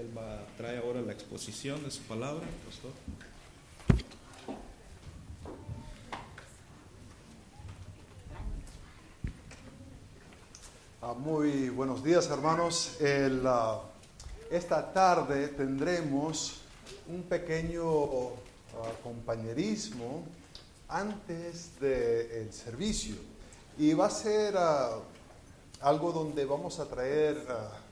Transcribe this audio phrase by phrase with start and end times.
[0.00, 2.90] Él va, trae ahora la exposición de su palabra, pastor.
[11.02, 12.96] Ah, muy buenos días hermanos.
[13.44, 13.82] Ah,
[14.50, 16.62] esta tarde tendremos
[17.06, 20.24] un pequeño ah, compañerismo
[20.88, 23.16] antes del servicio
[23.76, 24.56] y va a ser
[25.82, 27.36] algo donde vamos a traer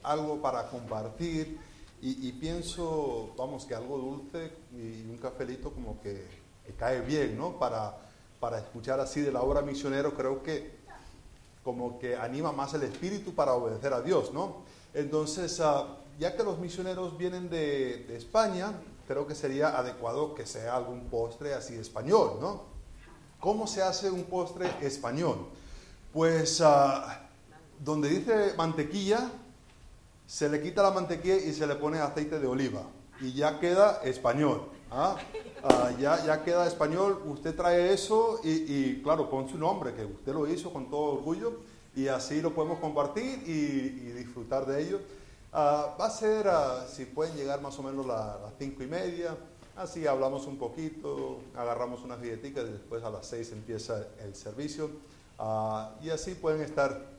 [0.03, 1.68] algo para compartir
[2.01, 6.25] y, pienso, vamos, que algo dulce y un cafelito como que,
[6.79, 7.59] cae bien, ¿no?
[7.59, 7.97] Para,
[8.39, 10.79] para escuchar así de la obra misionero creo que
[11.65, 14.63] como que anima más el espíritu para obedecer a Dios, ¿no?
[14.95, 18.73] Entonces, ah, ya que los misioneros vienen de, España,
[19.07, 22.63] creo que sería adecuado que sea algún postre así español, ¿no?
[23.41, 25.47] ¿Cómo se hace un postre español?
[26.13, 27.29] Pues ah,
[27.79, 29.31] donde dice mantequilla,
[30.29, 32.83] se le quita la mantequilla y se le pone aceite de oliva
[33.19, 34.69] y ya queda español.
[34.91, 35.17] ¿ah?
[35.65, 40.35] Ah, ya, ya queda español, usted trae eso y, claro, pon su nombre, que usted
[40.35, 41.61] lo hizo con todo orgullo
[41.97, 45.01] y así lo podemos compartir y, disfrutar de ello.
[45.51, 46.47] Ah, va a ser,
[46.95, 49.35] si pueden llegar más o menos a las cinco y media,
[49.77, 54.91] así hablamos un poquito, agarramos unas galletitas y después a las seis empieza el servicio
[56.03, 57.18] y así pueden estar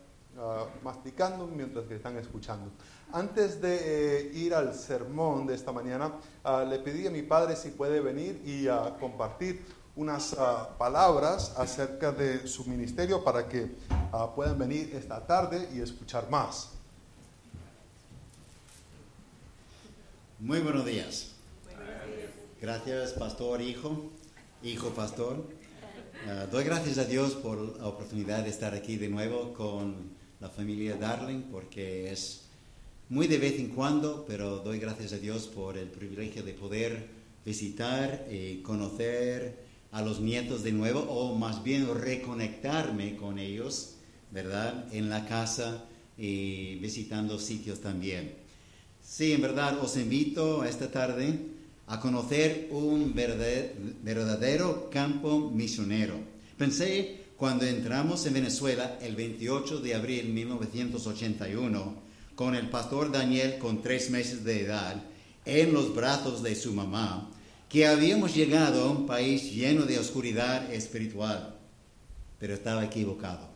[0.84, 2.72] masticando mientras que están escuchando.
[3.12, 7.56] Antes de eh, ir al sermón de esta mañana, ah, le pedí a mi padre
[7.56, 13.72] si puede venir y ah, compartir unas ah, palabras acerca de su ministerio para que
[14.36, 16.70] puedan venir esta tarde y escuchar más.
[20.40, 21.32] Muy buenos días.
[22.62, 24.12] Gracias, pastor, hijo,
[24.62, 25.44] hijo, pastor.
[26.52, 30.96] doy gracias a Dios por la oportunidad de estar aquí de nuevo con la familia
[30.96, 32.42] Darling, porque es
[33.10, 37.08] muy de vez en cuando, pero doy gracias a Dios por el privilegio de poder
[37.46, 43.96] visitar y conocer a los nietos de nuevo, o más bien reconectarme con ellos,
[44.32, 44.86] ¿verdad?
[44.94, 45.86] En la casa
[46.18, 48.34] y visitando sitios también.
[49.04, 51.40] Sí, en verdad os invito esta tarde
[51.88, 56.14] a conocer un verdadero campo misionero.
[56.56, 61.96] Pensé cuando entramos en Venezuela el 28 de abril de 1981,
[62.36, 65.02] con el pastor Daniel con tres meses de edad
[65.46, 67.32] en los brazos de su mamá,
[67.70, 71.56] que habíamos llegado a un país lleno de oscuridad espiritual,
[72.40, 73.48] pero estaba equivocado.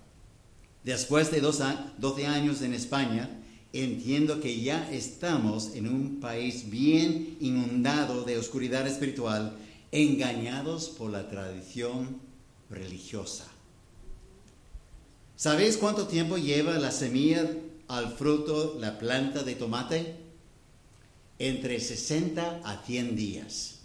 [0.86, 3.30] Después de 12 años en España,
[3.74, 9.58] entiendo que ya estamos en un país bien inundado de oscuridad espiritual,
[9.92, 12.22] engañados por la tradición
[12.70, 13.53] religiosa.
[15.36, 17.50] ¿Sabéis cuánto tiempo lleva la semilla
[17.88, 20.16] al fruto la planta de tomate
[21.40, 23.80] entre 60 a 100 días.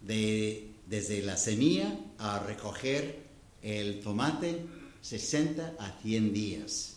[0.00, 3.22] De, desde la semilla a recoger
[3.62, 4.64] el tomate,
[5.00, 6.96] 60 a 100 días.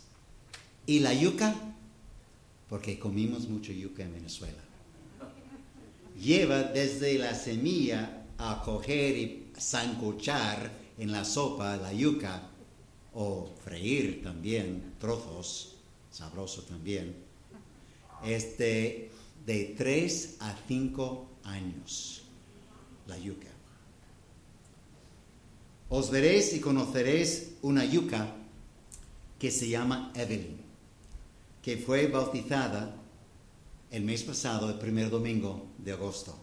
[0.86, 1.56] ¿Y la yuca?
[2.70, 4.62] Porque comimos mucho yuca en Venezuela.
[6.20, 12.50] Lleva desde la semilla a coger y sancochar en la sopa la yuca
[13.16, 15.76] o freír también trozos
[16.12, 17.16] sabroso también,
[18.24, 19.12] este,
[19.46, 22.22] de 3 a 5 años,
[23.08, 23.50] la yuca.
[25.90, 28.34] Os veréis y conoceréis una yuca
[29.38, 30.58] que se llama Evelyn,
[31.62, 32.96] que fue bautizada
[33.92, 36.36] el mes pasado, el primer domingo de agosto.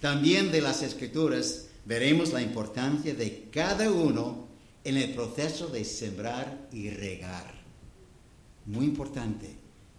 [0.00, 4.53] También de las escrituras veremos la importancia de cada uno
[4.84, 7.64] en el proceso de sembrar y regar
[8.66, 9.54] muy importante,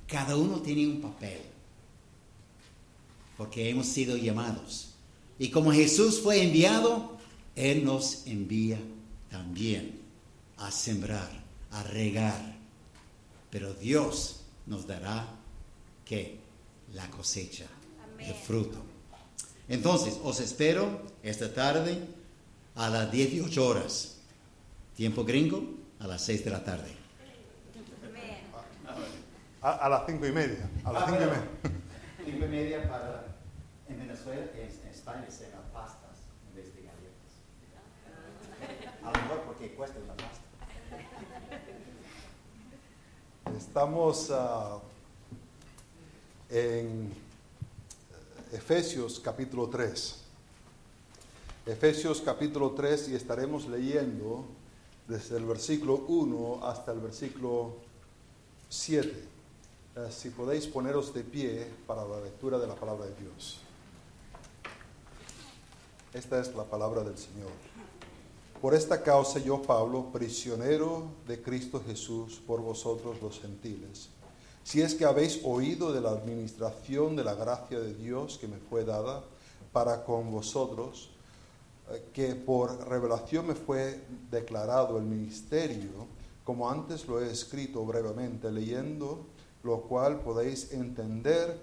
[0.08, 1.40] cada uno tiene un papel,
[3.38, 4.94] porque hemos sido llamados.
[5.38, 7.18] Y como Jesús fue enviado,
[7.56, 8.80] Él nos envía
[9.30, 10.00] también
[10.58, 11.30] a sembrar,
[11.72, 12.56] a regar.
[13.50, 15.28] Pero Dios nos dará
[16.06, 16.40] que
[16.94, 17.66] la cosecha,
[18.20, 18.78] el fruto.
[19.68, 22.00] Entonces, os espero esta tarde
[22.76, 24.15] a las 18 horas.
[24.96, 25.62] Tiempo gringo,
[26.00, 27.06] a las 6 de la tarde.
[29.62, 30.70] A, las cinco y media.
[30.84, 31.48] A las ah, cinco y media.
[32.24, 33.36] Cinco y media para.
[33.90, 37.32] En Venezuela, en, España se dan pastas en vez de galletas.
[39.04, 40.46] A lo mejor porque cuesta una pasta.
[43.58, 44.82] Estamos uh,
[46.52, 47.12] en
[48.52, 50.24] Efesios capítulo 3.
[51.66, 54.46] Efesios capítulo 3 y estaremos leyendo
[55.08, 57.76] desde el versículo 1 hasta el versículo
[58.70, 59.36] 7.
[59.96, 63.60] Eh, si podéis poneros de pie para la lectura de la palabra de Dios.
[66.14, 67.52] Esta es la palabra del Señor.
[68.62, 74.10] Por esta causa yo, Pablo, prisionero de Cristo Jesús por vosotros los gentiles,
[74.64, 78.58] si es que habéis oído de la administración de la gracia de Dios que me
[78.58, 79.24] fue dada
[79.72, 81.12] para con vosotros,
[82.14, 84.02] que por revelación me fue
[84.32, 86.08] declarado el ministerio,
[86.44, 89.26] como antes lo he escrito brevemente, leyendo
[89.64, 91.60] lo cual podéis entender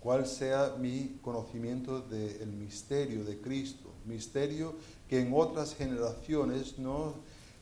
[0.00, 4.74] cuál sea mi conocimiento del misterio de Cristo, misterio
[5.08, 7.14] que en otras generaciones no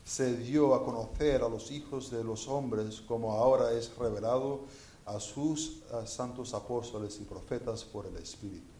[0.03, 4.65] se dio a conocer a los hijos de los hombres como ahora es revelado
[5.05, 8.74] a sus santos apóstoles y profetas por el Espíritu.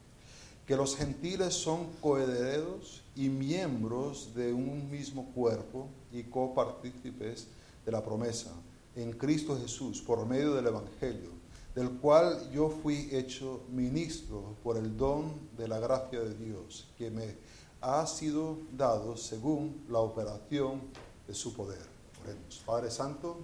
[0.66, 7.48] Que los gentiles son coherederos y miembros de un mismo cuerpo y copartícipes
[7.86, 8.52] de la promesa
[8.96, 11.30] en Cristo Jesús por medio del Evangelio,
[11.76, 17.12] del cual yo fui hecho ministro por el don de la gracia de Dios, que
[17.12, 17.36] me
[17.82, 20.82] ha sido dado según la operación
[21.28, 21.86] de su poder.
[22.24, 22.64] Oremos.
[22.66, 23.38] Padre Santo,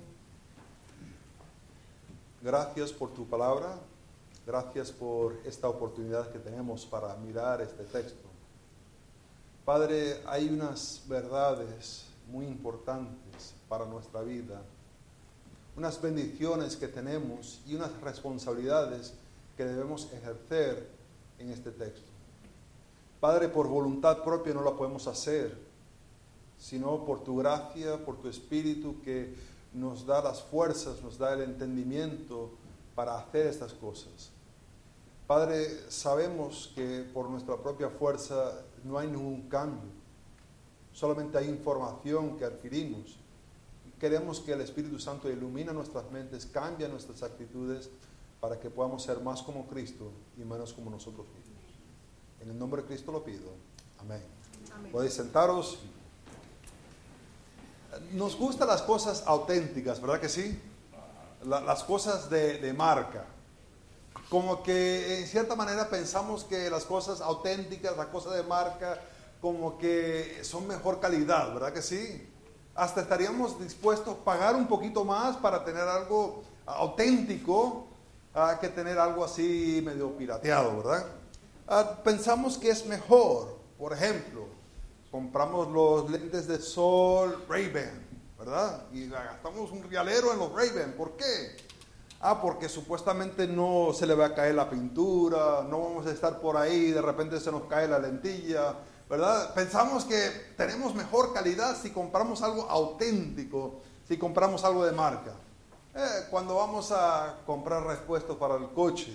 [2.42, 3.78] gracias por tu palabra,
[4.52, 8.28] gracias por esta oportunidad que tenemos para mirar este texto.
[9.64, 14.62] Padre, hay unas verdades muy importantes para nuestra vida
[15.76, 19.14] unas bendiciones que tenemos y unas responsabilidades
[19.56, 20.90] que debemos ejercer
[21.40, 22.10] en este texto.
[23.20, 25.58] Padre, por voluntad propia no la podemos hacer,
[26.60, 29.34] sino por tu gracia, por tu espíritu que
[29.74, 32.50] nos da las fuerzas, nos da el entendimiento
[32.94, 34.32] para hacer estas cosas.
[35.32, 39.90] Padre, sabemos que por nuestra propia fuerza no hay ningún cambio,
[40.92, 43.18] solamente hay información que adquirimos
[43.98, 47.90] Queremos que el Espíritu Santo ilumine nuestras mentes, cambie nuestras actitudes
[48.42, 51.64] para que podamos ser más como Cristo y menos como nosotros mismos.
[52.42, 53.52] En el nombre de Cristo lo pido.
[54.00, 54.22] Amén.
[54.92, 55.80] Podéis sentaros.
[58.12, 60.60] Nos gustan las cosas auténticas, ¿verdad que sí?
[61.46, 63.26] las cosas de, de marca.
[64.32, 69.00] Como que en cierta manera pensamos que las cosas auténticas, las cosas de marca,
[69.40, 72.32] como que son mejor calidad, ¿verdad que sí?
[72.76, 77.88] hasta estaríamos dispuestos a pagar un poquito más para tener algo auténtico
[78.34, 81.06] a que tener algo así medio pirateado, ¿verdad?
[81.68, 84.48] Ah, pensamos que es mejor, por ejemplo,
[85.12, 88.08] compramos los lentes de sol Ray-Ban,
[88.40, 88.86] ¿verdad?
[88.94, 91.58] Y gastamos un rialero en los Ray-Ban, ¿por qué?
[92.24, 96.40] Ah, porque supuestamente no se le va a caer la pintura, no vamos a estar
[96.40, 98.76] por ahí, de repente se nos cae la lentilla,
[99.10, 99.52] ¿verdad?
[99.56, 105.32] Pensamos que tenemos mejor calidad si compramos algo auténtico, si compramos algo de marca.
[105.96, 109.12] Eh, cuando vamos a comprar repuestos para el coche,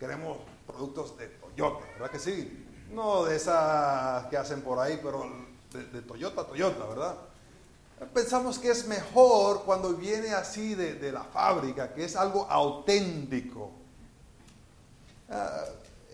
[0.00, 2.66] queremos productos de Toyota, ¿verdad que sí?
[2.90, 5.24] No de esas que hacen por ahí, pero
[5.72, 7.14] de, Toyota, Toyota, ¿verdad?
[8.12, 13.70] Pensamos que es mejor cuando viene así de, la fábrica, que es algo auténtico.
[15.28, 15.64] Ah,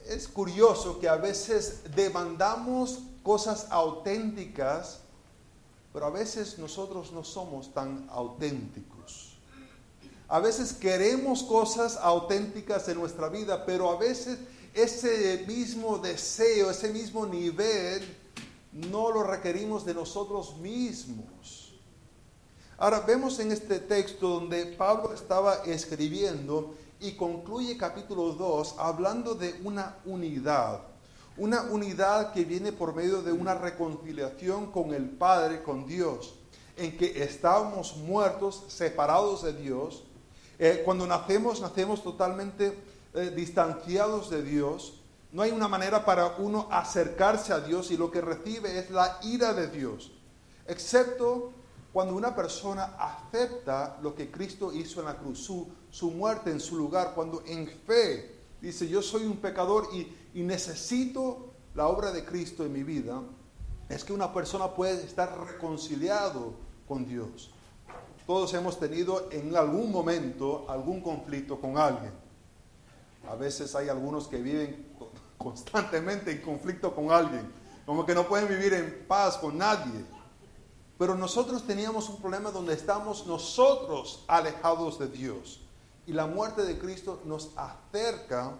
[0.07, 5.01] es curioso que a veces demandamos cosas auténticas,
[5.93, 9.37] pero a veces nosotros no somos tan auténticos.
[10.29, 14.39] A veces queremos cosas auténticas en nuestra vida, pero a veces
[14.75, 18.17] ese mismo deseo, ese mismo nivel,
[18.73, 21.70] no lo requerimos de nosotros mismos.
[22.81, 29.61] Ahora vemos en este texto donde Pablo estaba escribiendo y concluye capítulo 2 hablando de
[29.65, 30.81] una unidad.
[31.37, 36.37] Una unidad que viene por medio de una reconciliación con el Padre, con Dios,
[36.79, 40.05] en que estábamos muertos, separados de Dios.
[40.59, 42.79] Eh, cuando nacemos, nacemos totalmente
[43.13, 45.03] eh, distanciados de Dios.
[45.33, 49.19] No hay una manera para uno acercarse a Dios y lo que recibe es la
[49.23, 50.13] ira de Dios.
[50.67, 51.53] Excepto
[51.93, 55.41] cuando una persona acepta lo que Cristo hizo en la cruz,
[55.91, 61.53] su, muerte en su lugar, cuando en fe dice, yo soy un pecador y, necesito
[61.75, 63.21] la obra de Cristo en mi vida,
[63.89, 66.55] es que una persona puede estar reconciliado
[66.87, 67.51] con Dios.
[68.25, 72.13] Todos hemos tenido en algún momento algún conflicto con alguien.
[73.29, 74.95] A veces hay algunos que viven
[75.37, 77.51] constantemente en conflicto con alguien,
[77.85, 80.05] como que no pueden vivir en paz con nadie.
[81.01, 85.63] Pero nosotros teníamos un problema donde estamos nosotros alejados de Dios.
[86.07, 88.53] Y la muerte de Cristo nos acerca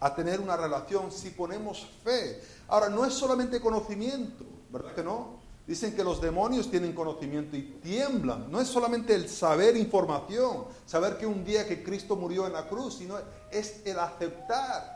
[0.00, 2.42] a tener una relación si ponemos fe.
[2.66, 5.36] Ahora, no es solamente conocimiento, ¿verdad que no?
[5.64, 8.50] Dicen que los demonios tienen conocimiento y tiemblan.
[8.50, 12.68] No es solamente el saber información, saber que un día que Cristo murió en la
[12.68, 13.14] cruz, sino
[13.48, 14.92] es el aceptar.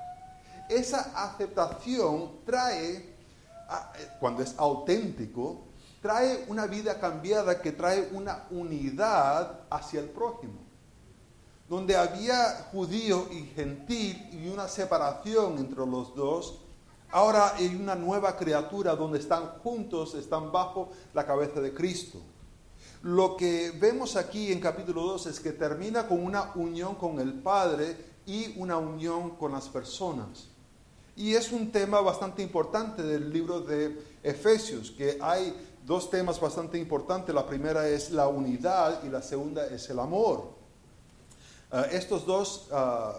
[0.69, 3.15] Esa aceptación trae,
[4.19, 5.70] cuando es auténtico,
[6.01, 10.61] trae una vida cambiada que trae una unidad hacia el prójimo.
[11.69, 16.61] Donde había judío y gentil y una separación entre los dos,
[17.13, 22.19] Ahora hay una nueva criatura donde están juntos, están bajo la cabeza de Cristo.
[23.03, 27.35] Lo que vemos aquí en capítulo 2 es que termina con una unión con el
[27.35, 30.47] Padre y una unión con las personas.
[31.17, 36.79] Y es un tema bastante importante del libro de Efesios, que hay dos temas bastante
[36.79, 37.35] importantes.
[37.35, 40.53] La primera es la unidad y la segunda es el amor.
[41.73, 43.19] Ah, estos dos ah,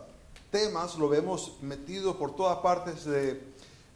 [0.50, 3.52] temas lo vemos metido por todas partes de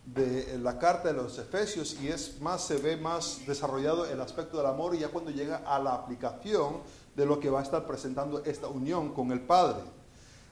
[0.06, 4.58] de la carta de los Efesios y es más, se ve más desarrollado el aspecto
[4.58, 6.82] del amor y ya cuando llega a la aplicación
[7.16, 9.82] de lo que va a estar presentando esta unión con el Padre.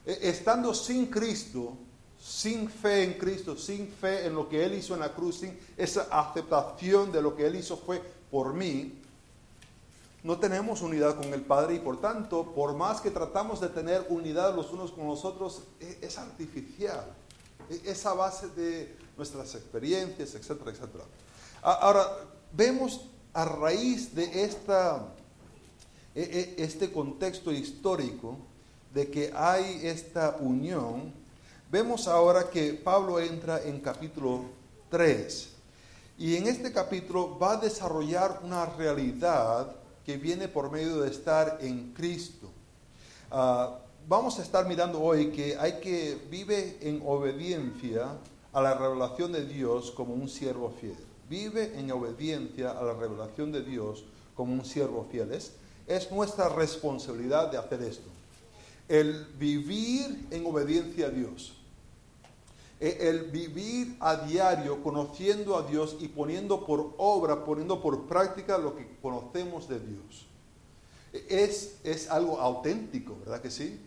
[0.04, 1.76] E, estando sin Cristo,
[2.24, 5.58] sin fe en Cristo, sin fe en lo que Él hizo en la cruz, sin
[5.76, 8.00] esa aceptación de lo que Él hizo fue
[8.30, 8.94] por mí,
[10.22, 14.06] no tenemos unidad con el Padre y por tanto, por más que tratamos de tener
[14.08, 17.04] unidad los unos con los otros, e, es artificial.
[17.68, 21.04] E, esa base de nuestras experiencias, etcétera, etcétera.
[21.60, 22.08] Ahora,
[22.52, 23.02] vemos
[23.34, 25.08] a raíz de esta,
[26.14, 28.38] e, este contexto histórico
[28.94, 31.12] de que hay esta unión,
[31.74, 34.42] vemos ahora que Pablo entra en capítulo
[34.90, 35.48] 3
[36.18, 39.74] y en este capítulo va a desarrollar una realidad
[40.06, 42.48] que viene por medio de estar en Cristo.
[43.28, 43.76] Ah,
[44.06, 48.18] vamos a estar mirando hoy que hay que vive en obediencia
[48.52, 50.94] a la revelación de Dios como un siervo fiel.
[51.28, 54.04] Vive en obediencia a la revelación de Dios
[54.36, 55.32] como un siervo fiel.
[55.88, 58.08] Es, nuestra responsabilidad de hacer esto.
[58.88, 61.53] El vivir en obediencia a Dios.
[62.84, 68.58] E, el vivir a diario conociendo a Dios y poniendo por obra, poniendo por práctica
[68.58, 70.26] lo que conocemos de Dios.
[71.10, 73.80] E, es, es algo auténtico, ¿verdad que sí?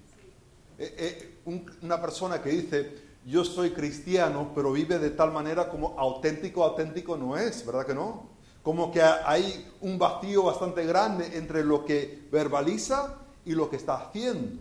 [0.80, 1.38] E,
[1.84, 2.92] una persona que dice,
[3.24, 7.94] yo soy cristiano, pero vive de tal manera como auténtico, auténtico no es, ¿verdad que
[7.94, 8.30] no?
[8.64, 13.14] Como que hay un vacío bastante grande entre lo que verbaliza
[13.46, 14.60] y lo que está haciendo.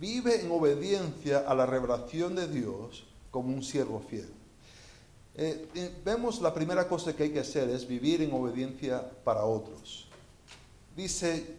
[0.00, 4.28] Vive en obediencia a la revelación de Dios como un siervo fiel.
[5.36, 9.44] Eh, eh, vemos la primera cosa que hay que hacer es vivir en obediencia para
[9.44, 10.06] otros.
[10.96, 11.56] Dice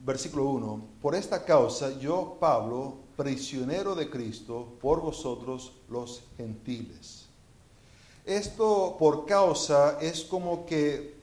[0.00, 7.26] versículo 1, por esta causa yo, Pablo, prisionero de Cristo por vosotros los gentiles.
[8.26, 11.14] Esto por causa es como que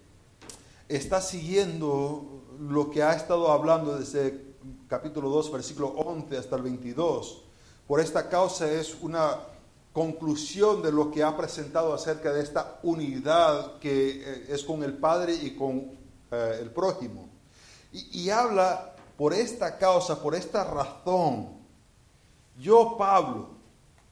[0.88, 4.51] está siguiendo lo que ha estado hablando desde
[4.92, 7.44] capítulo 2, versículo 11 hasta el 22.
[7.88, 9.38] Por esta causa es una
[9.94, 14.98] conclusión de lo que ha presentado acerca de esta unidad que eh, es con el
[14.98, 15.92] Padre y con
[16.30, 17.30] eh, el prójimo.
[17.94, 21.48] Y, habla por esta causa, por esta razón,
[22.60, 23.48] yo, Pablo,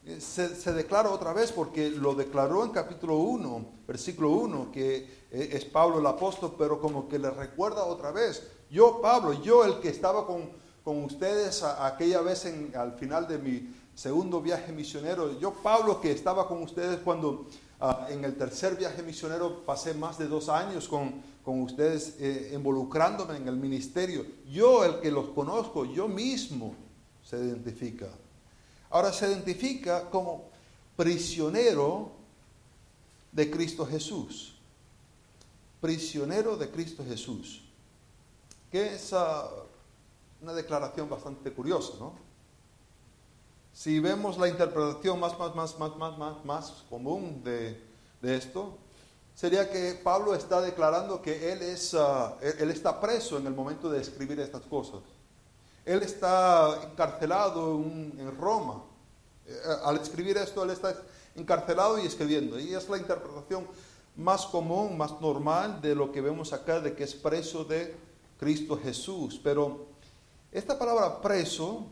[0.05, 5.65] eh, se, declara otra vez porque lo declaró en capítulo 1, versículo 1, que es
[5.65, 8.47] Pablo el apóstol, pero como que le recuerda otra vez.
[8.71, 13.75] Yo, Pablo, yo el que estaba con, ustedes aquella vez en, al final de mi
[13.95, 17.47] segundo viaje misionero, yo, Pablo, que estaba con ustedes cuando
[17.81, 22.51] ah, en el tercer viaje misionero pasé más de dos años con, con ustedes eh,
[22.53, 24.25] involucrándome en el ministerio.
[24.49, 26.73] Yo, el que los conozco, yo mismo
[27.23, 28.07] se identifica.
[28.89, 30.45] Ahora se identifica como
[30.95, 32.11] prisionero
[33.31, 34.55] de Cristo Jesús.
[35.81, 37.61] Prisionero de Cristo Jesús.
[38.71, 39.49] Que es ah,
[40.41, 42.13] una declaración bastante curiosa, ¿no?
[43.73, 47.81] Si vemos la interpretación más, más, más, más, más, más, más común de,
[48.21, 48.77] esto,
[49.33, 53.89] sería que Pablo está declarando que él, es, ah, él está preso en el momento
[53.89, 54.99] de escribir estas cosas.
[55.85, 58.83] Él está encarcelado en, Roma.
[59.47, 60.95] Eh, al escribir esto, él está
[61.35, 62.59] encarcelado y escribiendo.
[62.59, 63.65] Y es la interpretación
[64.17, 67.95] más común, más normal de lo que vemos acá, de que es preso de
[68.37, 69.39] Cristo Jesús.
[69.41, 69.88] Pero
[70.51, 71.85] esta palabra preso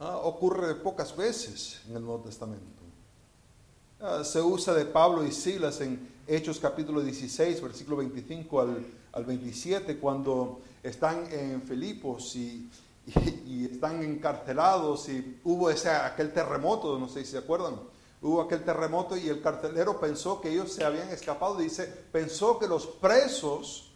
[0.00, 2.82] ah, ocurre pocas veces en el Nuevo Testamento.
[4.00, 9.24] Ah, se usa de Pablo y Silas en Hechos capítulo 16, versículo 25 al, al
[9.24, 12.68] 27, cuando están en Filipos y,
[13.46, 17.76] y, están encarcelados y hubo ese, aquel terremoto, no sé si se acuerdan,
[18.22, 21.56] hubo aquel terremoto y el carcelero pensó que ellos se habían escapado.
[21.56, 23.92] Dice, pensó que los presos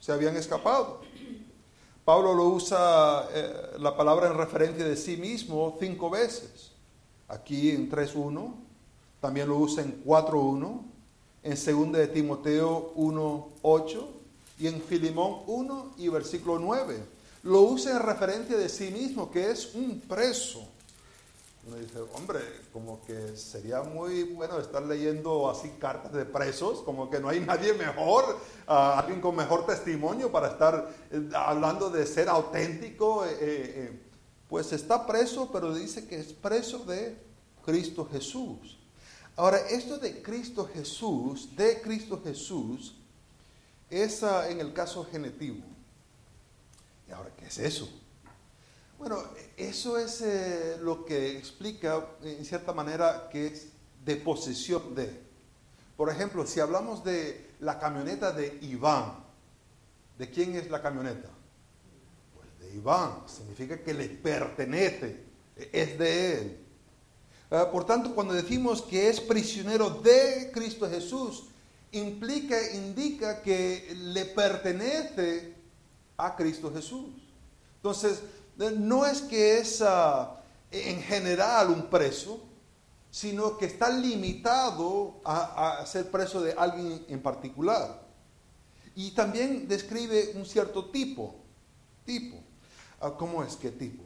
[0.00, 1.00] se habían escapado.
[2.06, 6.70] Pablo lo usa eh, la palabra en referencia de sí mismo cinco veces.
[7.26, 8.54] Aquí en 3.1,
[9.20, 10.82] también lo usa en 4.1,
[11.42, 14.06] en 2 de Timoteo 1.8
[14.60, 16.96] y en Filimón 1 y versículo 9.
[17.42, 20.60] Lo usa en referencia de sí mismo, que es un preso.
[21.66, 22.38] Uno dice, hombre,
[22.72, 27.40] como que sería muy bueno estar leyendo así cartas de presos, como que no hay
[27.40, 33.26] nadie mejor, alguien con mejor testimonio para estar eh, hablando de ser auténtico.
[33.26, 34.00] Eh, eh,
[34.48, 37.18] pues está preso, pero dice que es preso de
[37.64, 38.78] Cristo Jesús.
[39.34, 42.94] Ahora, esto de Cristo Jesús, de Cristo Jesús,
[43.90, 45.64] es en el caso genitivo.
[47.08, 47.88] ¿Y ahora qué es eso?
[48.98, 49.22] Bueno,
[49.58, 53.68] eso es eh, lo que explica, en cierta manera, que es
[54.04, 55.20] de posesión de.
[55.96, 59.22] Por ejemplo, si hablamos de la camioneta de Iván,
[60.18, 61.28] ¿de quién es la camioneta?
[62.34, 65.24] Pues de Iván, significa que le pertenece,
[65.56, 66.60] es de él.
[67.50, 71.48] Ah, por tanto, cuando decimos que es prisionero de Cristo Jesús,
[71.92, 75.54] implica, indica que le pertenece
[76.16, 77.10] a Cristo Jesús.
[77.76, 78.22] Entonces,
[78.56, 82.40] no es que es ah, en general un preso,
[83.10, 88.02] sino que está limitado a, ser preso de alguien en particular.
[88.94, 91.34] Y también describe un cierto tipo.
[92.04, 92.38] Tipo.
[93.00, 93.56] Ah, ¿Cómo es?
[93.56, 94.04] ¿Qué tipo?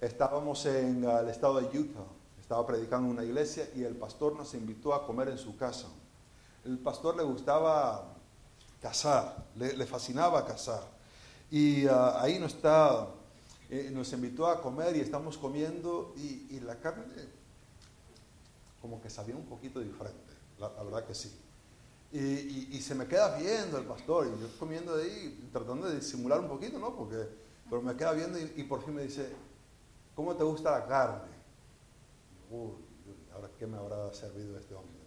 [0.00, 2.04] Estábamos en ah, el estado de Utah.
[2.40, 5.88] Estaba predicando en una iglesia y el pastor nos invitó a comer en su casa.
[6.64, 8.12] El pastor le gustaba
[8.80, 10.82] cazar, le, fascinaba cazar.
[11.50, 13.08] Y ahí no está
[13.74, 17.06] eh, nos invitó a comer y estamos comiendo y, la carne
[18.82, 21.32] como que sabía un poquito diferente, la, verdad que sí.
[22.12, 26.48] Y, se me queda viendo el pastor y yo comiendo ahí, tratando de disimular un
[26.48, 26.94] poquito, ¿no?
[26.94, 27.26] Porque,
[27.70, 29.32] pero me queda viendo y, por fin me dice,
[30.14, 31.32] ¿cómo te gusta la carne?
[32.50, 32.72] Uy,
[33.32, 35.00] ahora qué me habrá servido este hombre.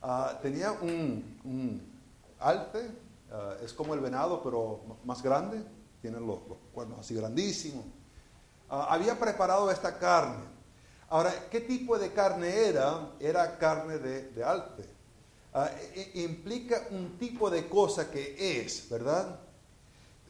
[0.00, 1.82] Ah, tenía un, un
[2.38, 2.92] alte,
[3.32, 5.64] ah, es como el venado, pero más grande,
[6.00, 6.38] tiene los
[6.72, 7.84] cuernos así grandísimos.
[8.68, 10.54] Ah, había preparado esta carne.
[11.08, 13.10] Ahora, ¿qué tipo de carne era?
[13.20, 14.44] Era carne de, de.
[15.52, 15.70] Ah,
[16.14, 19.38] implica un tipo de cosa que es, ¿verdad?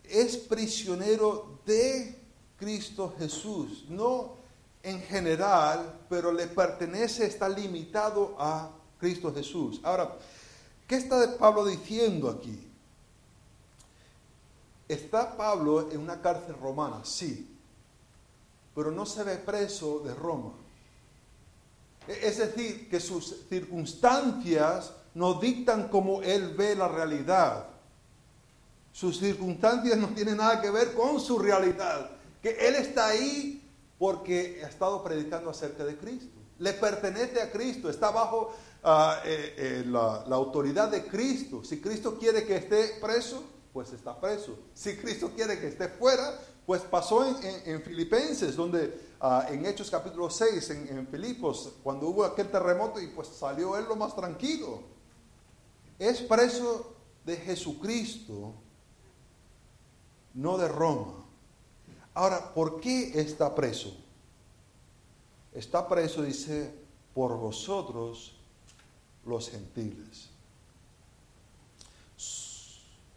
[0.03, 2.19] Es prisionero de
[2.59, 4.37] Cristo Jesús, no
[4.83, 8.71] en general, pero le pertenece, está limitado a
[9.01, 9.81] Cristo Jesús.
[9.83, 10.17] Ahora,
[10.87, 12.71] ¿qué está Pablo diciendo aquí?
[14.87, 17.03] ¿Está Pablo en una cárcel romana?
[17.05, 17.54] Sí
[18.75, 20.53] pero no se ve preso de Roma.
[22.09, 27.69] E-, es decir, que sus circunstancias no dictan como él ve la realidad.
[28.93, 32.11] Sus circunstancias no tienen nada que ver con su realidad.
[32.43, 33.63] Que él está ahí
[33.99, 36.39] porque ha estado predicando acerca de Cristo.
[36.59, 41.65] Le pertenece a Cristo, está bajo ah, eh, eh, la, la autoridad de Cristo.
[41.65, 44.57] Si Cristo quiere que esté preso, pues está preso.
[44.73, 50.31] Si Cristo quiere que esté fuera, pues pasó en, Filipenses, donde ah, en Hechos capítulo
[50.31, 54.81] 6, en, Filipos, cuando hubo aquel terremoto y pues salió él lo más tranquilo.
[55.99, 58.55] Es preso de Jesucristo,
[60.33, 61.25] no de Roma.
[62.15, 63.95] Ahora, ¿por qué está preso?
[65.53, 66.73] Está preso, dice,
[67.13, 68.37] por vosotros
[69.27, 70.31] los gentiles.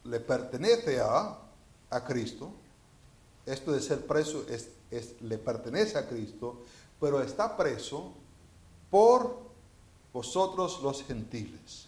[0.04, 1.38] Le pertenece a,
[1.90, 2.52] a Cristo,
[3.48, 4.70] esto de ser preso es,
[5.22, 6.62] le pertenece a Cristo,
[7.00, 8.14] pero está preso
[8.92, 9.38] por
[10.14, 11.88] vosotros los gentiles.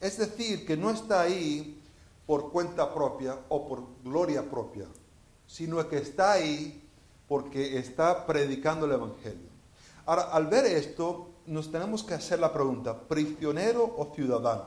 [0.00, 1.80] Es decir, que no está ahí
[2.26, 4.86] por cuenta propia o por gloria propia,
[5.46, 6.82] sino que está ahí
[7.28, 9.50] porque está predicando el Evangelio.
[10.04, 14.66] Ahora, al ver esto, nos tenemos que hacer la pregunta, ¿prisionero o ciudadano?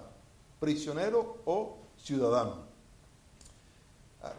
[0.59, 2.64] ¿Prisionero o ciudadano?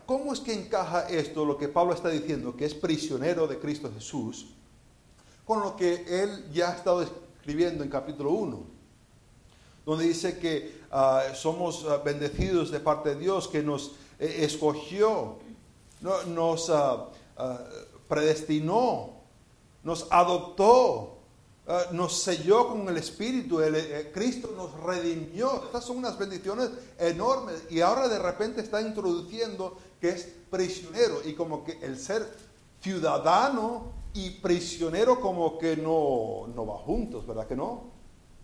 [0.07, 3.91] ¿Cómo es que encaja esto, lo que Pablo está diciendo, que es prisionero de Cristo
[3.93, 4.47] Jesús,
[5.45, 8.77] con lo que él ya ha estado escribiendo en capítulo 1?
[9.85, 15.37] Donde dice que ah, somos ah, bendecidos de parte de Dios, que nos eh, escogió,
[16.01, 17.09] nos ah,
[18.09, 19.11] predestinó,
[19.83, 21.16] nos adoptó,
[21.69, 25.65] Ah, nos selló con el Espíritu, eh, Cristo nos redimió.
[25.65, 31.35] Estas son unas bendiciones enormes y ahora de repente está introduciendo que es prisionero y
[31.35, 32.27] como que el ser
[32.81, 37.97] ciudadano y prisionero como que no, no va juntos, ¿verdad que no?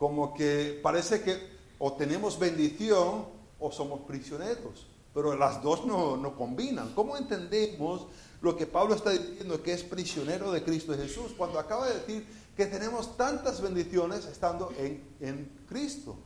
[0.03, 1.39] como que parece que
[1.79, 3.25] o tenemos bendición
[3.61, 6.93] o somos prisioneros, pero las dos no, no combinan.
[6.97, 8.09] ¿Cómo entendemos
[8.41, 12.27] lo que Pablo está diciendo, que es prisionero de Cristo Jesús, cuando acaba de decir
[12.57, 16.17] que tenemos tantas bendiciones estando en, en Cristo?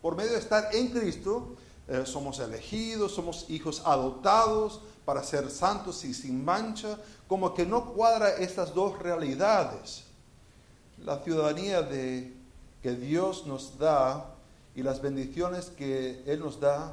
[0.00, 1.56] Por medio de estar en Cristo,
[1.88, 7.92] eh, somos elegidos, somos hijos adoptados para ser santos y sin mancha, como que no
[7.92, 10.04] cuadra estas dos realidades.
[10.98, 12.34] La ciudadanía de,
[12.84, 14.26] que Dios nos da
[14.74, 16.92] y las bendiciones que Él nos da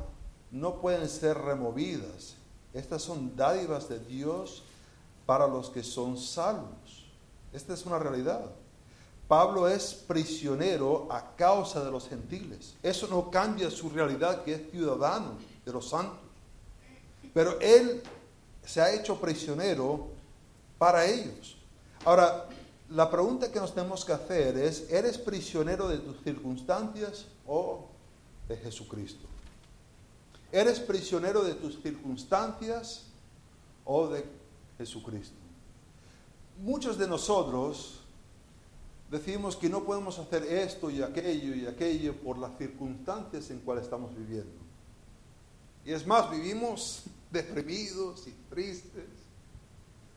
[0.50, 2.36] no pueden ser removidas.
[2.74, 4.64] Estas son dádivas de Dios
[5.26, 7.12] para los que son salvos.
[7.52, 8.52] Esta es una realidad.
[9.32, 12.76] Pablo es prisionero a causa de los gentiles.
[12.84, 16.20] Eso no cambia su realidad que es ciudadano de los santos.
[17.34, 18.04] Pero él
[18.66, 20.10] se ha hecho prisionero
[20.78, 21.56] para ellos.
[22.04, 22.50] Ahora,
[22.90, 27.88] la pregunta que nos tenemos que hacer es, ¿eres prisionero de tus circunstancias o
[28.50, 29.30] de Jesucristo?
[30.52, 33.04] ¿Eres prisionero de tus circunstancias
[33.86, 34.26] o de
[34.78, 35.38] Jesucristo?
[36.62, 38.01] Muchos de nosotros
[39.12, 43.84] decimos que no podemos hacer esto y aquello y aquello por las circunstancias en cuales
[43.84, 44.60] estamos viviendo.
[45.86, 49.06] Y es más, vivimos deprimidos y tristes,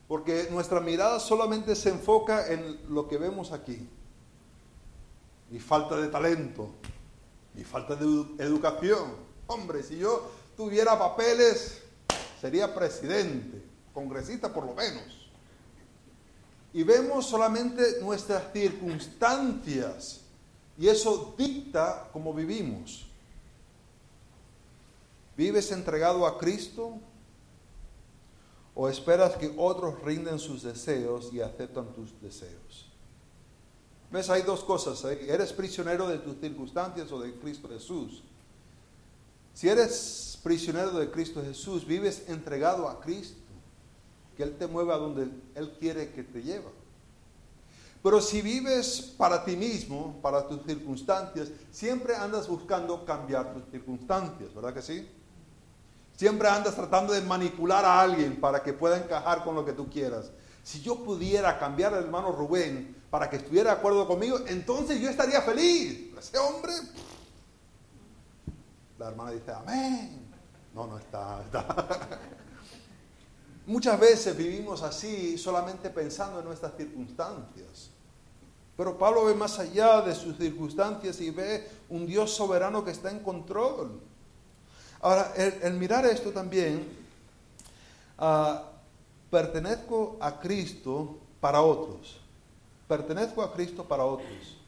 [0.09, 3.87] porque nuestra mirada solamente se enfoca en lo que vemos aquí.
[5.50, 6.70] Mi falta de talento,
[7.54, 8.04] mi falta de
[8.38, 11.83] educación, Hombre, si yo tuviera papeles,
[12.40, 15.23] sería presidente, congresista por lo menos.
[16.74, 20.20] Y vemos solamente nuestras circunstancias
[20.76, 23.06] y eso dicta cómo vivimos.
[25.37, 26.98] ¿Vives entregado a Cristo?
[28.74, 32.90] ¿O esperas que otros rinden sus deseos y aceptan tus deseos?
[34.10, 34.28] ¿Ves?
[34.28, 35.04] Hay dos cosas.
[35.04, 38.24] ¿Eres prisionero de tus circunstancias o de Cristo Jesús?
[39.54, 43.43] Si eres prisionero de Cristo Jesús, vives entregado a Cristo,
[44.37, 46.85] que Él te mueva donde Él quiere que te lleve.
[48.03, 54.55] Pero si vives para ti mismo, para tus circunstancias, siempre andas buscando cambiar tus circunstancias,
[54.55, 55.09] ¿verdad que sí?
[56.14, 59.88] Siempre andas tratando de manipular a alguien para que pueda encajar con lo que tú
[59.88, 60.31] quieras.
[60.62, 65.09] Si yo pudiera cambiar al hermano Rubén para que estuviera de acuerdo conmigo, entonces yo
[65.09, 66.11] estaría feliz.
[66.18, 66.73] Ese hombre,
[68.99, 70.29] la hermana dice, amén.
[70.75, 71.40] No, no está.
[73.66, 77.90] Muchas veces vivimos así solamente pensando en nuestras circunstancias.
[78.77, 83.11] Pero Pablo ve más allá de sus circunstancias y ve un Dios soberano que está
[83.11, 84.00] en control.
[85.00, 86.87] Ahora, el, mirar esto también,
[88.18, 88.70] ah,
[89.31, 92.20] pertenezco a Cristo para otros.
[92.88, 94.59] Pertenezco a Cristo para otros.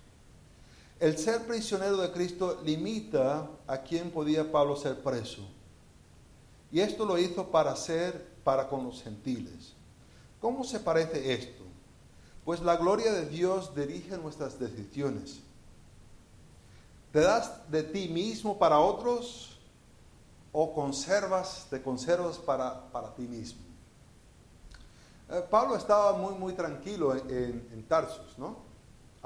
[0.99, 5.43] El ser prisionero de Cristo limita a quien podía Pablo ser preso.
[6.73, 9.75] Y esto lo hizo para ser para con los gentiles.
[10.41, 11.65] ¿Cómo se parece esto?
[12.45, 15.41] Pues la gloria de Dios dirige nuestras decisiones.
[17.11, 19.59] ¿Te das de ti mismo para otros
[20.53, 23.63] o conservas, te conservas para, para ti mismo?
[25.31, 28.65] Eh, Pablo estaba muy, muy tranquilo en, en Tarsus, ¿no?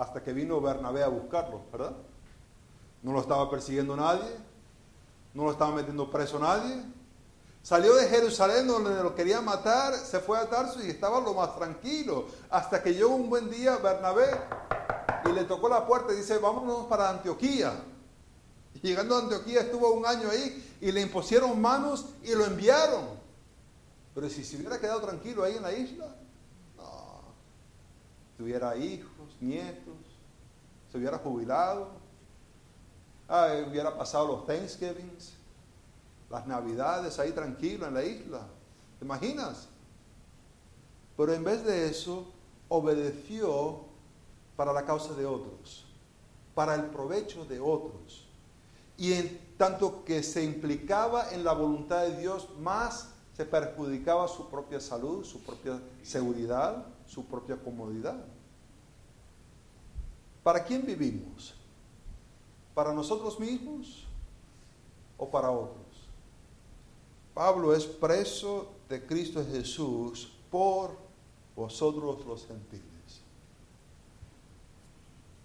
[0.00, 1.92] hasta que vino Bernabé a buscarlo, ¿verdad?
[3.02, 4.30] No lo estaba persiguiendo nadie,
[5.35, 6.83] no lo estaba metiendo preso nadie.
[7.62, 11.55] Salió de Jerusalén donde lo quería matar, se fue a Tarso y estaba lo más
[11.57, 12.27] tranquilo.
[12.49, 14.31] Hasta que llegó un buen día Bernabé
[15.27, 17.75] y le tocó la puerta y dice, vámonos para Antioquía.
[18.83, 23.20] Llegando a Antioquía estuvo un año ahí y le impusieron manos y lo enviaron.
[24.14, 26.07] Pero si se hubiera quedado tranquilo ahí en la isla,
[26.77, 27.23] no,
[28.38, 29.94] tuviera hijos nietos,
[30.90, 31.90] se hubiera jubilado,
[33.29, 35.35] ah, hubiera pasado los Thanksgivings,
[36.30, 38.46] las Navidades ahí tranquilo en la isla.
[38.98, 39.68] ¿Te imaginas?
[41.16, 42.32] Pero en vez de eso,
[42.68, 43.80] obedeció
[44.56, 45.84] para la causa de otros,
[46.54, 48.26] para el provecho de otros.
[48.96, 54.48] Y en tanto que se implicaba en la voluntad de Dios, más se perjudicaba su
[54.48, 58.22] propia salud, su propia seguridad, su propia comodidad.
[60.42, 61.54] ¿Para quién vivimos?
[62.74, 64.06] ¿Para nosotros mismos
[65.18, 65.89] o para otros?
[67.40, 70.98] Pablo es preso de Cristo Jesús por
[71.57, 73.22] vosotros los gentiles.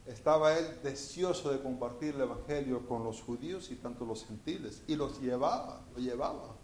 [0.05, 4.97] Estaba él deseoso de compartir el Evangelio con los judíos y tanto los gentiles, y
[4.97, 6.57] los llevaba, lo llevaba.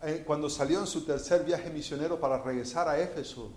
[0.00, 3.50] Eh, cuando salió en su tercer viaje misionero para regresar a Éfeso,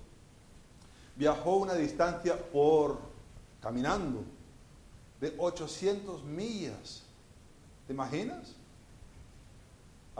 [1.15, 2.99] viajó una distancia por
[3.61, 4.25] caminando
[5.21, 7.03] de 800 millas.
[7.87, 8.58] ¿Te imaginas?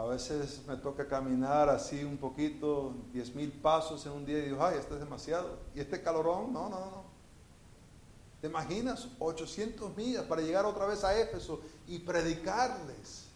[0.00, 4.42] A veces me toca caminar así un poquito, 10 mil pasos en un día y
[4.46, 5.58] digo, ay, esto es demasiado.
[5.74, 6.54] ¿Y este calorón?
[6.54, 7.04] No, no, no.
[8.40, 9.08] ¿Te imaginas?
[9.18, 13.26] 800 millas para llegar otra vez a Éfeso y predicarles.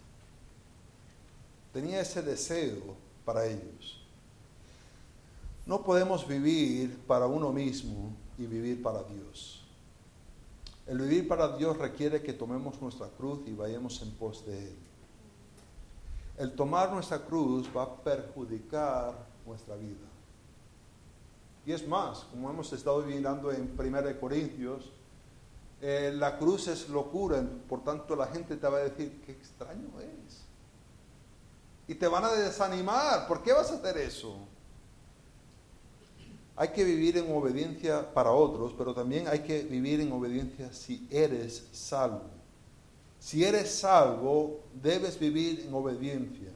[1.74, 2.96] Tenía ese deseo
[3.26, 4.02] para ellos.
[5.66, 9.66] No podemos vivir para uno mismo y vivir para Dios.
[10.86, 14.93] El vivir para Dios requiere que tomemos nuestra cruz y vayamos en pos de Él.
[16.36, 19.14] El tomar nuestra cruz va a perjudicar
[19.46, 20.08] nuestra vida.
[21.66, 24.90] Y es más, como hemos estado mirando en 1 Corintios,
[25.80, 29.88] eh, la cruz es locura, por tanto la gente te va a decir, qué extraño
[30.00, 30.42] es.
[31.86, 34.36] Y te van a desanimar, ¿por qué vas a hacer eso?
[36.56, 41.06] Hay que vivir en obediencia para otros, pero también hay que vivir en obediencia si
[41.10, 42.43] eres salvo.
[43.24, 46.50] Si eres salvo, debes vivir en obediencia.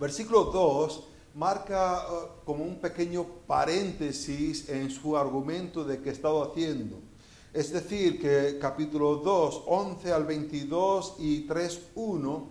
[0.00, 1.04] Versículo 2
[1.36, 6.96] marca uh, como un pequeño paréntesis en su argumento de que he estado haciendo.
[7.54, 12.48] Es decir, que capítulo 2, 11 al 22 y 3, 1,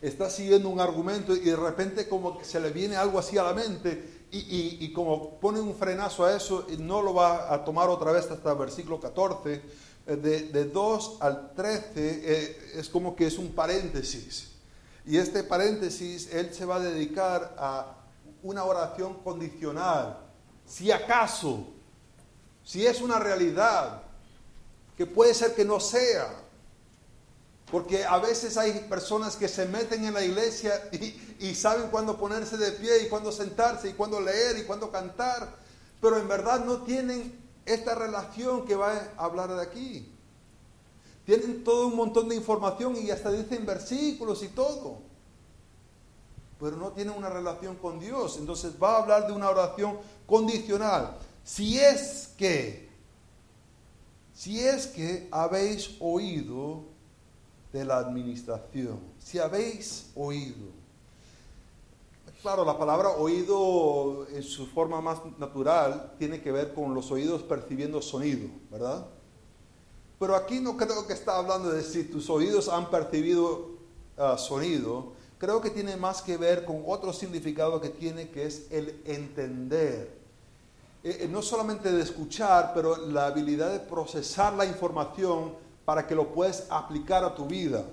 [0.00, 3.42] está siguiendo un argumento y de repente como que se le viene algo así a
[3.42, 8.12] la mente y, como pone un frenazo a eso, no lo va a tomar otra
[8.12, 9.60] vez hasta el versículo 14,
[10.06, 14.52] eh, de, 2 al 13 eh, es como que es un paréntesis.
[15.04, 17.96] Y este paréntesis, él se va a dedicar a
[18.42, 20.18] una oración condicional.
[20.66, 21.66] Si acaso,
[22.64, 24.02] si es una realidad,
[24.96, 26.42] que puede ser que no sea,
[27.70, 32.56] porque a veces hay personas que se meten en la iglesia y, saben cuándo ponerse
[32.56, 35.56] de pie y cuándo sentarse y cuándo leer y cuándo cantar,
[36.00, 40.08] pero en verdad no tienen esta relación que va a hablar de aquí.
[41.24, 44.98] Tienen todo un montón de información y hasta dicen versículos y todo,
[46.58, 48.36] pero no tienen una relación con Dios.
[48.38, 51.16] Entonces va a hablar de una oración condicional.
[51.44, 52.88] Si es que,
[54.34, 56.92] si es que habéis oído
[57.72, 59.00] de la administración.
[59.18, 60.81] Si habéis oído.
[62.42, 67.44] Claro, la palabra oído en su forma más natural tiene que ver con los oídos
[67.44, 69.06] percibiendo sonido, ¿verdad?
[70.18, 73.70] Pero aquí no creo que está hablando de si tus oídos han percibido
[74.18, 75.12] ah, sonido.
[75.38, 80.18] Creo que tiene más que ver con otro significado que tiene, que es el entender.
[81.04, 86.16] Eh, eh, no solamente de escuchar, pero la habilidad de procesar la información para que
[86.16, 87.84] lo puedas aplicar a tu vida.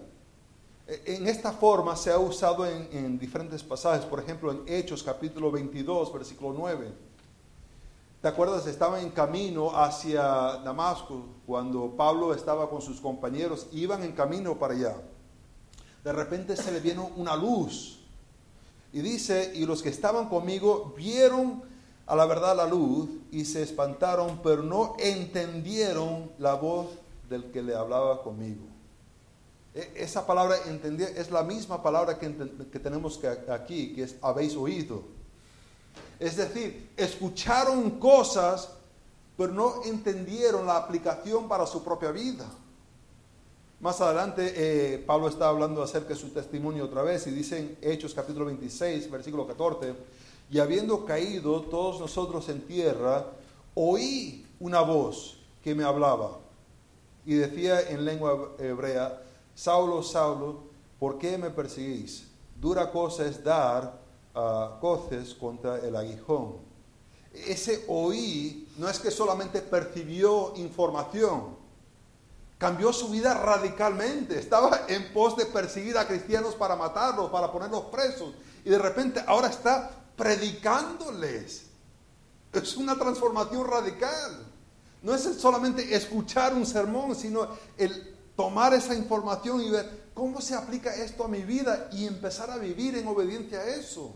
[0.90, 5.52] E, en esta forma se ha usado en, diferentes pasajes, por ejemplo en Hechos capítulo
[5.52, 6.92] 22, versículo 9.
[8.24, 8.66] ¿Te acuerdas?
[8.66, 14.74] Estaba en camino hacia Damasco cuando Pablo estaba con sus compañeros, iban en camino para
[14.74, 14.96] allá.
[16.04, 18.00] De repente se le vino una luz
[18.92, 21.62] y dice, y los que estaban conmigo vieron
[22.08, 26.88] a la verdad la luz y se espantaron, pero no entendieron la voz
[27.30, 28.69] del que le hablaba conmigo.
[29.74, 32.34] E, esa palabra entender es la misma palabra que,
[32.72, 35.04] que tenemos aquí, que es habéis oído.
[36.20, 38.70] Es decir, escucharon cosas,
[39.38, 42.46] pero no entendieron la aplicación para su propia vida.
[43.80, 47.78] Más adelante, eh, Pablo está hablando acerca de su testimonio otra vez y dice en
[47.82, 49.94] Hechos capítulo 26, versículo 14,
[50.52, 53.28] y habiendo caído todos nosotros en tierra,
[53.76, 56.40] oí una voz que me hablaba
[57.26, 59.22] y decía en lengua hebrea,
[59.60, 60.64] Saulo, Saulo,
[60.98, 62.24] ¿por qué me perseguís?
[62.56, 64.00] Dura cosa es dar
[64.34, 66.60] uh, coces contra el aguijón.
[67.34, 71.58] Ese oí no es que solamente percibió información,
[72.58, 74.40] cambió su vida radicalmente.
[74.40, 78.34] Estaba en pos de perseguir a cristianos para matarlos, para ponerlos presos.
[78.64, 81.66] Y de repente ahora está predicándoles.
[82.54, 84.42] Es una transformación radical.
[85.04, 87.46] No es solamente escuchar un sermón, sino
[87.78, 92.50] el tomar esa información y ver cómo se aplica esto a mi vida y empezar
[92.50, 94.16] a vivir en obediencia a eso.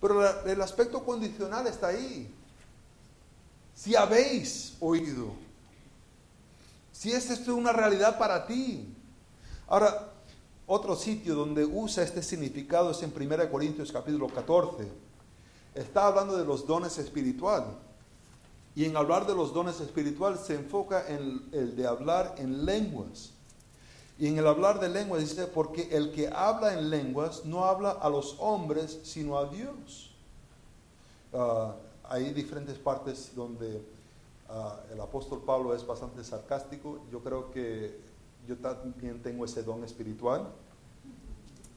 [0.00, 2.28] Pero el aspecto condicional está ahí.
[3.72, 5.28] Si habéis oído,
[6.90, 8.92] si es esto una realidad para ti.
[9.68, 10.12] Ahora,
[10.66, 14.88] otro sitio donde usa este significado es en 1 Corintios capítulo 14.
[15.76, 17.76] Está hablando de los dones espirituales.
[18.76, 23.30] Y en hablar de los dones espirituales se enfoca en el de hablar en lenguas.
[24.18, 27.90] Y en el hablar de lenguas dice, porque el que habla en lenguas no habla
[27.90, 30.12] a los hombres, sino a Dios.
[31.32, 33.82] Ah, hay diferentes partes donde
[34.48, 37.00] ah, el apóstol Pablo es bastante sarcástico.
[37.10, 37.98] Yo creo que
[38.46, 40.48] yo también tengo ese don espiritual.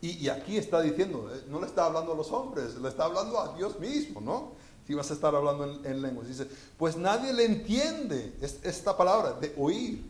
[0.02, 3.06] Y, y aquí está diciendo, eh, no le está hablando a los hombres, le está
[3.06, 4.52] hablando a Dios mismo, ¿no?
[4.88, 6.30] Si vas a estar hablando en, en lenguas.
[6.30, 6.48] Dice,
[6.78, 10.02] pues nadie le entiende es- esta palabra de oír.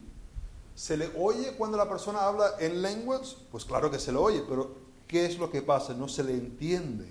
[0.75, 3.35] ¿Se le oye cuando la persona habla en lenguas?
[3.51, 4.75] Pues claro que se le oye, pero
[5.07, 5.95] ¿qué es lo que pasa?
[5.95, 7.07] No se le entiende,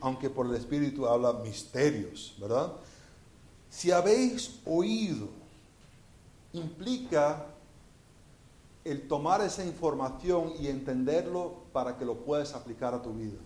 [0.00, 2.72] aunque por el Espíritu habla misterios, ¿verdad?
[3.68, 5.28] Si habéis oído,
[6.52, 7.46] implica
[8.84, 13.38] el tomar esa información y entenderlo para que lo puedas aplicar a tu vida.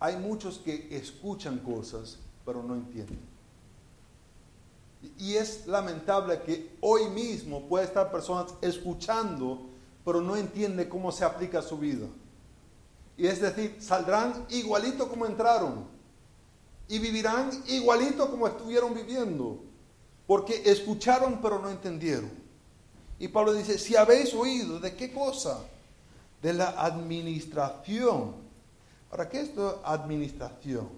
[0.00, 3.20] Hay muchos que escuchan cosas, pero no entienden.
[5.18, 9.66] Y es lamentable que hoy mismo puede estar personas escuchando,
[10.04, 12.06] pero no entiende cómo se aplica a su vida.
[13.16, 15.86] Y es decir, saldrán igualito como entraron
[16.88, 19.62] y vivirán igualito como estuvieron viviendo,
[20.26, 22.30] porque escucharon pero no entendieron.
[23.18, 25.60] Y Pablo dice, si habéis oído, ¿de qué cosa?
[26.42, 28.43] De la administración.
[29.14, 30.88] ¿Para qué esto administración?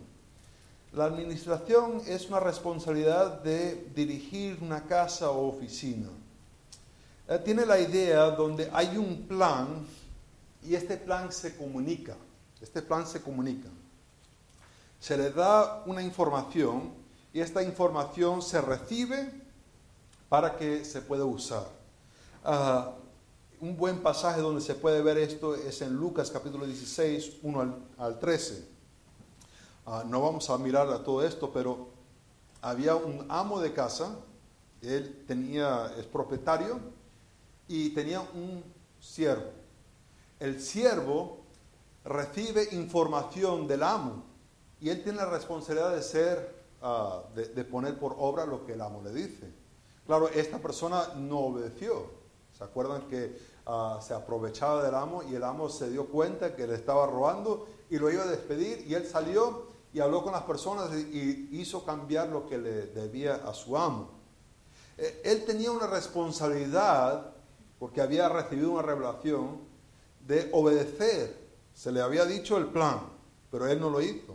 [0.94, 6.09] La administración es una responsabilidad de dirigir una casa o oficina.
[7.29, 9.87] Eh, tiene la idea donde hay un plan
[10.66, 12.16] y este plan se comunica.
[12.62, 13.68] Este plan se comunica.
[14.98, 16.94] Se le da una información
[17.35, 19.31] y esta información se recibe
[20.31, 21.66] para que se pueda usar.
[22.42, 22.94] Ah,
[23.61, 27.77] un buen pasaje donde se puede ver esto es en Lucas capítulo 16, 1 al,
[27.99, 28.69] al 13.
[29.87, 31.88] Ah, no vamos a mirar a todo esto, pero
[32.61, 34.16] había un amo de casa,
[34.83, 36.81] él tenía, es propietario
[37.69, 38.62] y tenía un
[39.01, 39.51] siervo.
[40.38, 41.38] El siervo
[42.05, 44.25] recibe información del amo
[44.81, 48.81] y él tiene la responsabilidad de ser, ah, de poner por obra lo que el
[48.83, 49.51] amo le dice.
[50.07, 52.15] Claro, esta persona no obedeció.
[52.57, 56.66] ¿Se acuerdan que ah, se aprovechaba del amo y el amo se dio cuenta que
[56.66, 60.42] le estaba robando y lo iba a despedir y él salió y habló con las
[60.42, 64.16] personas y hizo cambiar lo que le debía a su amo?
[64.99, 67.33] Eh, Él tenía una responsabilidad,
[67.79, 69.61] porque había recibido una revelación,
[70.27, 71.47] de obedecer.
[71.75, 73.01] Se le había dicho el plan,
[73.51, 74.35] pero él no lo hizo.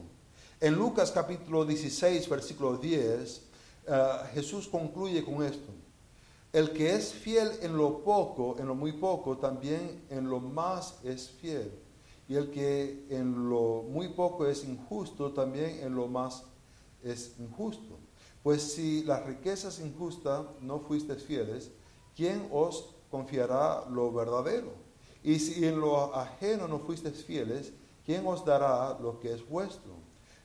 [0.59, 3.41] En Lucas capítulo 16, versículo 10,
[3.87, 5.71] eh, Jesús concluye con esto.
[6.53, 10.99] El que es fiel en lo poco, en lo muy poco, también en lo más
[11.03, 11.71] es fiel.
[12.27, 16.43] Y el que en lo muy poco es injusto, también en lo más
[17.03, 17.97] es injusto.
[18.43, 21.71] Pues si las riquezas injustas no fuisteis fieles,
[22.15, 24.73] ¿quién os confiará lo verdadero?
[25.23, 27.71] Y si en lo ajeno no fuisteis fieles,
[28.05, 29.93] ¿quién os dará lo que es vuestro?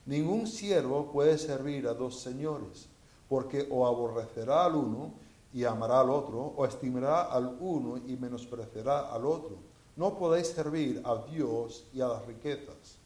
[0.05, 2.87] Ningún siervo puede servir a dos señores,
[3.27, 5.26] porque o aborrecerá al uno
[5.57, 9.57] y amará al otro, o estimará al uno y menospreciará al otro.
[9.95, 12.99] No podéis servir a Dios y a las riquezas.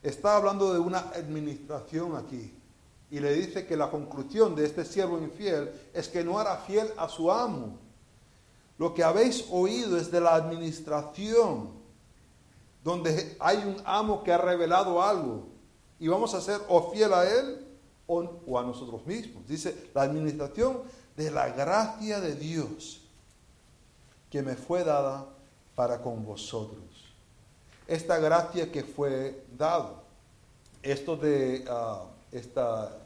[0.00, 2.54] Está hablando de una administración aquí.
[3.10, 6.92] Y le dice que la conclusión de este siervo infiel es que no era fiel
[6.96, 7.76] a su amo.
[8.78, 11.70] Lo que habéis oído es de la administración,
[12.84, 15.48] donde hay un amo que ha revelado algo.
[15.98, 17.66] Y vamos a ser o fiel a él
[18.06, 19.44] o, o a nosotros mismos.
[19.48, 20.82] Dice, la administración
[21.18, 23.00] de la gracia de Dios
[24.30, 25.26] que me fue dada
[25.74, 26.78] para con vosotros.
[27.88, 30.04] Esta gracia que fue dada.
[30.80, 32.96] Esto de ah, esta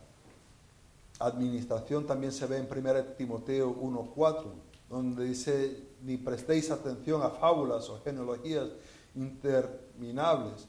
[1.18, 4.44] administración también se ve en 1 Timoteo 1.4,
[4.90, 8.68] donde dice, ni prestéis atención a fábulas o genealogías
[9.14, 10.66] interminables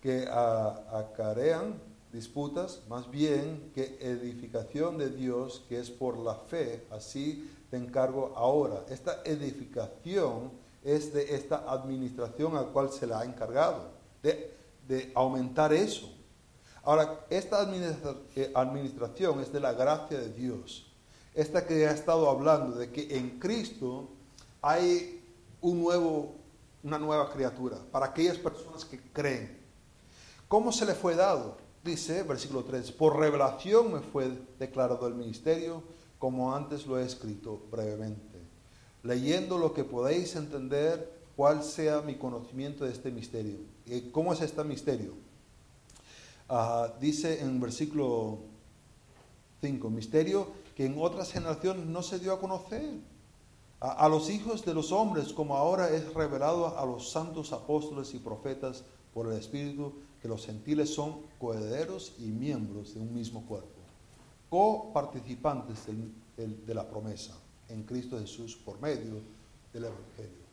[0.00, 1.74] que ah, acarean
[2.12, 8.32] disputas, más bien que edificación de Dios que es por la fe, así te encargo
[8.36, 8.84] ahora.
[8.88, 10.50] Esta edificación
[10.84, 13.90] es de esta administración al cual se le ha encargado,
[14.22, 14.54] de,
[15.14, 16.08] aumentar eso.
[16.84, 17.68] Ahora, esta
[18.36, 20.86] eh, administración es de la gracia de Dios.
[21.34, 24.08] Esta que ha estado hablando de que en Cristo
[24.62, 25.24] hay
[25.60, 26.36] un nuevo,
[26.84, 29.58] una nueva criatura para aquellas personas que creen.
[30.46, 31.56] ¿Cómo se le fue dado?
[31.86, 34.28] Dice, versículo 3, por revelación me fue
[34.58, 35.84] declarado el ministerio,
[36.18, 38.40] como antes lo he escrito brevemente,
[39.04, 43.58] leyendo lo que podéis entender cuál sea mi conocimiento de este misterio.
[43.86, 45.12] ¿Y ¿Cómo es este misterio?
[46.48, 48.40] Ah, dice en versículo
[49.60, 52.94] 5, misterio que en otras generaciones no se dio a conocer.
[53.78, 58.12] A, a los hijos de los hombres, como ahora es revelado a los santos apóstoles
[58.12, 58.82] y profetas
[59.14, 59.92] por el Espíritu,
[60.26, 63.68] los gentiles son coherederos y miembros de un mismo cuerpo.
[64.48, 65.80] coparticipantes
[66.36, 67.34] de la promesa
[67.68, 69.20] en Cristo Jesús por medio
[69.72, 70.46] del Evangelio.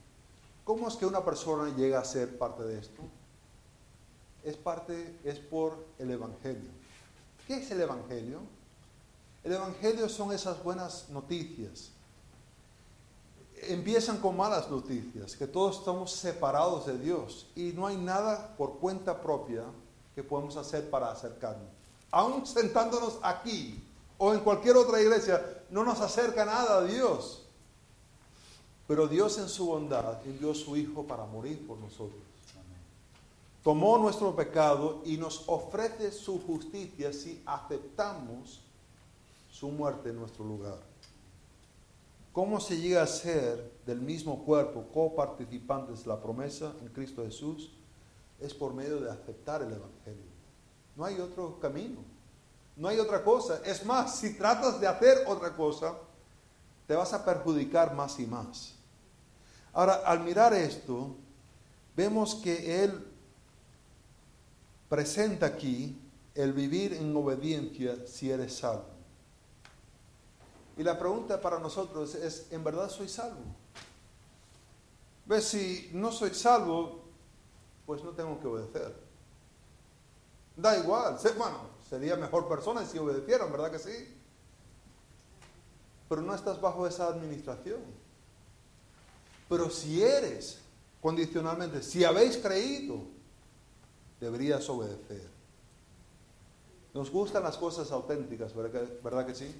[0.64, 3.02] ¿Cómo es que una persona llega a ser parte de esto?
[4.44, 6.70] Es parte, es por el Evangelio.
[7.48, 8.40] ¿Qué es el Evangelio?
[9.44, 11.92] El Evangelio son esas buenas noticias.
[13.68, 18.80] Empiezan con malas noticias, que todos estamos separados de Dios y no hay nada por
[18.80, 19.64] cuenta propia
[20.16, 21.70] que podemos hacer para acercarnos.
[22.12, 23.84] Aún sentándonos aquí
[24.18, 27.44] o en cualquier otra iglesia, no nos acerca nada a Dios.
[28.88, 32.22] Pero Dios en su bondad envió a su Hijo para morir por nosotros.
[33.64, 38.62] Tomó nuestro pecado y nos ofrece su justicia si aceptamos
[39.50, 40.93] su muerte en nuestro lugar.
[42.34, 47.72] ¿Cómo se llega a ser del mismo cuerpo coparticipantes de la promesa en Cristo Jesús?
[48.40, 50.34] Es por medio de aceptar el Evangelio.
[50.96, 52.04] No hay otro camino.
[52.76, 53.62] No hay otra cosa.
[53.64, 55.96] Es más, si tratas de hacer otra cosa,
[56.88, 58.74] te vas a perjudicar más y más.
[59.72, 61.16] Ahora, al mirar esto,
[61.96, 63.08] vemos que Él
[64.90, 66.02] presenta aquí
[66.34, 68.93] el vivir en obediencia si eres salvo.
[70.78, 73.42] Y la pregunta para nosotros es, ¿en verdad soy salvo?
[75.26, 75.46] ¿Ves?
[75.46, 77.04] Si no soy salvo,
[77.86, 78.96] pues no tengo que obedecer.
[80.56, 84.18] Da igual, bueno, sería mejor persona si obedecieran, ¿verdad que sí?
[86.10, 87.82] Pero no estás bajo esa administración.
[89.50, 90.60] Pero si eres,
[91.02, 93.04] condicionalmente, si habéis creído,
[94.20, 95.28] deberías obedecer.
[96.94, 99.54] Nos gustan las cosas auténticas, ¿verdad que, sí?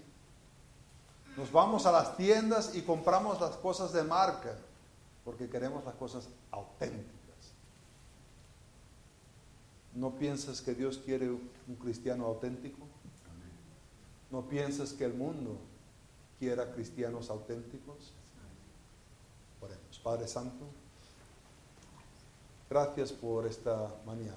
[1.38, 4.56] Nos vamos a las tiendas y compramos las cosas de marca
[5.26, 7.14] porque queremos las cosas auténticas.
[9.94, 12.80] ¿No piensas que Dios quiere un cristiano auténtico?
[14.30, 15.58] ¿No piensas que el mundo
[16.40, 18.14] quiera cristianos auténticos?
[20.04, 20.66] Padre Santo,
[22.70, 24.36] gracias por esta mañana.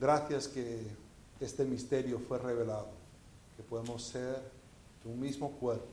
[0.00, 0.86] Gracias que
[1.44, 2.88] este misterio fue revelado,
[3.56, 4.42] que podemos ser
[5.04, 5.86] un mismo cuerpo,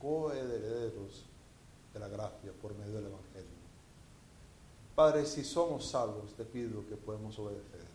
[0.00, 1.24] coherederos
[1.92, 3.58] de la gracia por medio del Evangelio.
[4.94, 7.86] Padre, si somos salvos, te pido que podemos obedecer,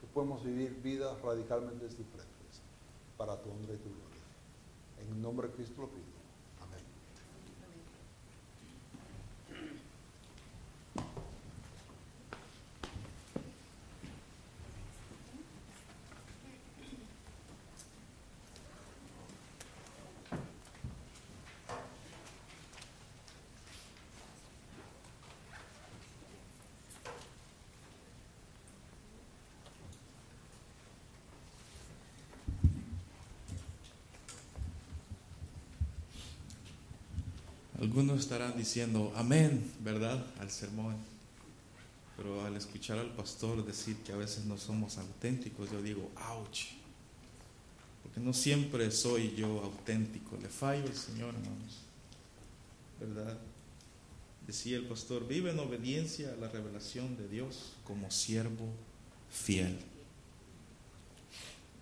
[0.00, 2.62] que podemos vivir vidas radicalmente diferentes
[3.16, 5.10] para tu honra y tu gloria.
[5.10, 6.19] En nombre de Cristo lo pido.
[37.80, 40.22] Algunos estarán diciendo amén, ¿verdad?
[40.38, 40.96] Al sermón.
[42.16, 46.66] Pero al escuchar al pastor decir que a veces no somos auténticos, yo digo, ouch.
[48.02, 50.36] Porque no siempre soy yo auténtico.
[50.36, 51.78] Le fallo al Señor, hermanos.
[53.00, 53.38] ¿Verdad?
[54.46, 58.68] Decía el pastor, vive en obediencia a la revelación de Dios como siervo
[59.30, 59.78] fiel.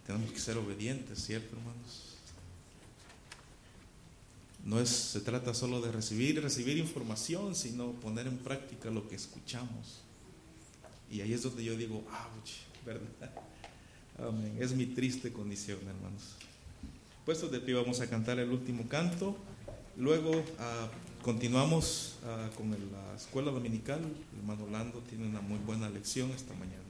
[0.06, 2.17] Tenemos que ser obedientes, ¿cierto, hermanos?
[4.64, 9.16] No es, se trata solo de recibir, recibir información, sino poner en práctica lo que
[9.16, 10.02] escuchamos.
[11.10, 12.50] Y ahí es donde yo digo, ouch,
[12.84, 13.30] ¿verdad?
[14.18, 14.56] Amén.
[14.60, 16.34] Es mi triste condición, hermanos.
[17.24, 19.36] Puestos de pie, vamos a cantar el último canto.
[19.96, 20.88] Luego ah,
[21.22, 24.00] continuamos ah, con la escuela dominical.
[24.00, 26.87] El hermano Lando tiene una muy buena lección esta mañana.